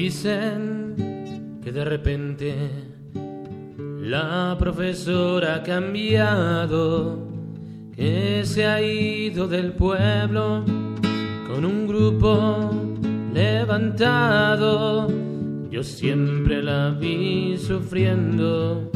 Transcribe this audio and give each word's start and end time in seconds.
Dicen 0.00 0.94
que 1.60 1.72
de 1.72 1.84
repente 1.84 2.54
la 4.00 4.54
profesora 4.56 5.56
ha 5.56 5.62
cambiado, 5.64 7.18
que 7.96 8.42
se 8.44 8.64
ha 8.64 8.80
ido 8.80 9.48
del 9.48 9.72
pueblo 9.72 10.64
con 11.48 11.64
un 11.64 11.88
grupo 11.88 12.70
levantado. 13.34 15.08
Yo 15.68 15.82
siempre 15.82 16.62
la 16.62 16.90
vi 16.90 17.58
sufriendo. 17.58 18.92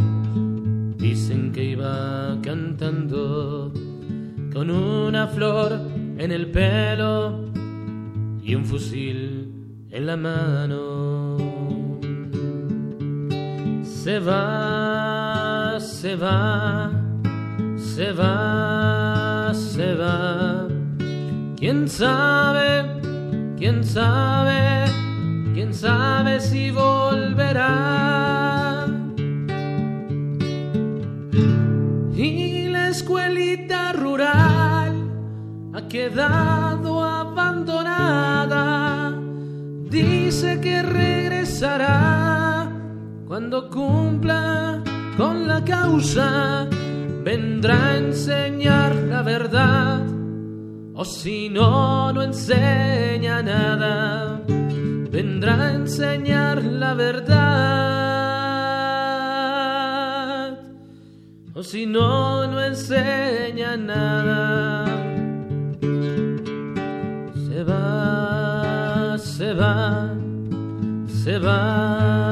Dicen 0.98 1.50
que 1.50 1.64
iba 1.64 2.38
cantando 2.42 3.72
con 4.52 4.70
una 4.70 5.26
flor 5.26 5.80
en 6.16 6.30
el 6.30 6.52
pelo 6.52 7.50
y 8.40 8.54
un 8.54 8.64
fusil 8.64 9.61
en 9.92 10.06
la 10.06 10.16
mano. 10.16 11.36
Se 13.84 14.18
va, 14.18 15.78
se 15.78 16.16
va, 16.16 16.90
se 17.76 18.12
va, 18.12 19.52
se 19.54 19.94
va. 19.94 20.66
¿Quién 21.56 21.88
sabe? 21.88 23.00
¿Quién 23.58 23.84
sabe? 23.84 24.90
¿Quién 25.54 25.74
sabe 25.74 26.40
si 26.40 26.70
volverá? 26.70 27.66
Y 32.14 32.68
la 32.68 32.88
escuelita 32.88 33.92
rural 33.92 34.94
ha 35.74 35.88
quedado 35.88 37.04
cuando 43.32 43.70
cumpla 43.70 44.82
con 45.16 45.48
la 45.48 45.64
causa. 45.64 46.68
Vendrá 47.24 47.92
a 47.92 47.96
enseñar 47.96 48.94
la 48.94 49.22
verdad. 49.22 50.02
O 50.92 51.02
si 51.02 51.48
no, 51.48 52.12
no 52.12 52.20
enseña 52.20 53.42
nada. 53.42 54.38
Vendrá 55.10 55.68
a 55.68 55.72
enseñar 55.72 56.62
la 56.62 56.92
verdad. 56.92 57.32
O 61.54 61.62
si 61.62 61.86
no, 61.86 62.46
no 62.46 62.62
enseña 62.62 63.78
nada. 63.78 64.84
Se 67.48 67.64
va, 67.64 69.16
se 69.16 69.54
va, 69.54 70.10
se 71.06 71.38
va, 71.38 72.31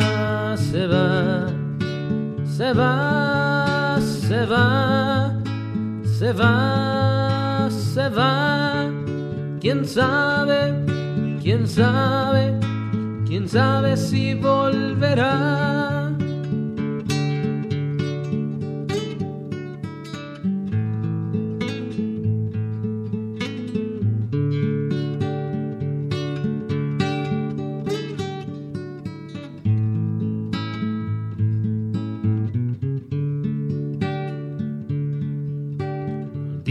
se 2.60 2.74
va, 2.74 3.98
se 3.98 4.44
va, 4.44 5.32
se 6.04 6.30
va, 6.34 7.70
se 7.70 8.08
va. 8.10 8.86
¿Quién 9.62 9.86
sabe? 9.86 10.74
¿Quién 11.42 11.66
sabe? 11.66 12.54
¿Quién 13.26 13.48
sabe 13.48 13.96
si 13.96 14.34
volverá? 14.34 15.99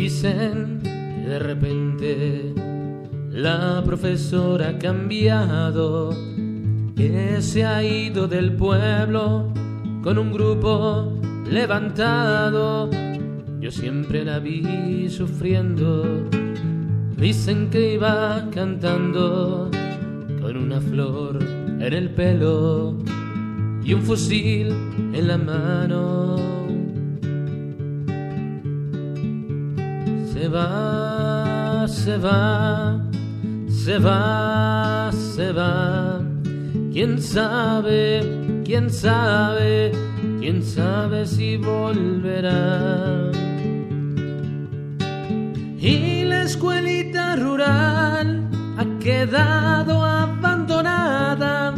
Dicen 0.10 0.80
que 0.82 1.30
de 1.30 1.38
repente 1.38 2.54
la 3.30 3.84
profesora 3.86 4.70
ha 4.70 4.80
cambiado, 4.80 6.10
que 6.96 7.40
se 7.44 7.64
ha 7.64 7.84
ido 7.84 8.28
del 8.28 8.54
pueblo 8.54 9.54
con 10.02 10.18
un 10.18 10.34
grupo 10.34 11.14
levantado. 11.48 12.90
Yo 13.62 13.70
siempre 13.70 14.26
la 14.26 14.40
vi 14.40 15.08
sufriendo. 15.10 16.28
Dicen 17.16 17.70
que 17.70 17.94
iba 17.94 18.48
cantando 18.52 19.70
con 20.42 20.58
una 20.58 20.82
flor 20.82 21.38
en 21.80 21.94
el 21.94 22.10
pelo 22.16 22.98
y 23.84 23.94
un 23.94 24.02
fusil 24.02 24.70
en 25.14 25.28
la 25.28 25.38
mano. 25.38 26.59
Va, 30.50 31.88
se 31.88 32.18
va, 32.18 33.00
se 33.68 33.98
va, 34.00 35.12
se 35.12 35.52
va. 35.52 36.22
¿Quién 36.92 37.22
sabe, 37.22 38.62
quién 38.66 38.90
sabe, 38.90 39.92
quién 40.40 40.64
sabe 40.64 41.26
si 41.26 41.58
volverá? 41.58 43.32
Y 45.80 46.26
la 46.26 46.44
escuelita 46.44 47.36
rural 47.36 48.50
ha 48.78 48.86
quedado 49.00 50.04
abandonada. 50.04 51.74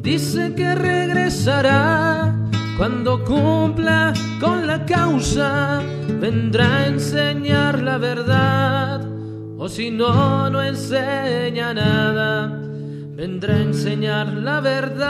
Dice 0.00 0.54
que 0.54 0.74
regresará 0.74 2.37
cuando 2.78 3.22
cumpla 3.24 4.14
con 4.40 4.66
la 4.66 4.86
causa. 4.86 5.82
Vendrá 6.20 6.76
a 6.76 6.86
enseñar 6.86 7.82
la 7.82 7.98
verdad. 7.98 9.04
O 9.58 9.68
si 9.68 9.90
no, 9.90 10.48
no 10.48 10.62
enseña 10.62 11.74
nada. 11.74 12.46
Vendrá 13.16 13.56
a 13.56 13.62
enseñar 13.62 14.28
la 14.28 14.60
verdad. 14.60 15.08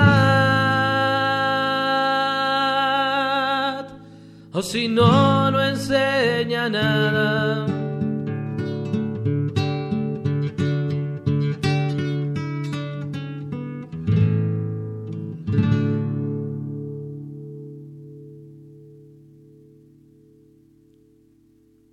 O 4.53 4.63
si 4.63 4.89
no, 4.89 5.51
no 5.51 5.63
enseña 5.63 6.71
nada. 6.71 7.68